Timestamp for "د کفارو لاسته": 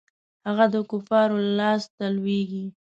0.73-2.03